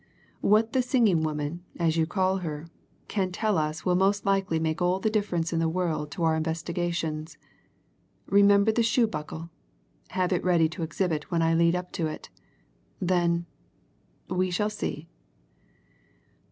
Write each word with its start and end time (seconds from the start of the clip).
"What 0.39 0.73
the 0.73 0.81
singing 0.81 1.21
woman, 1.21 1.61
as 1.77 1.95
you 1.95 2.07
call 2.07 2.37
her, 2.37 2.65
can 3.07 3.31
tell 3.31 3.55
us 3.59 3.85
will 3.85 3.93
most 3.93 4.25
likely 4.25 4.57
make 4.59 4.81
all 4.81 4.99
the 4.99 5.11
difference 5.11 5.53
in 5.53 5.59
the 5.59 5.69
world 5.69 6.09
to 6.13 6.23
our 6.23 6.35
investigations. 6.35 7.37
Remember 8.25 8.71
the 8.71 8.81
shoe 8.81 9.05
buckle! 9.05 9.51
Have 10.07 10.33
it 10.33 10.43
ready 10.43 10.67
to 10.69 10.81
exhibit 10.81 11.29
when 11.29 11.43
I 11.43 11.53
lead 11.53 11.75
up 11.75 11.91
to 11.91 12.07
it. 12.07 12.31
Then 12.99 13.45
we 14.27 14.49
shall 14.49 14.71
see." 14.71 15.07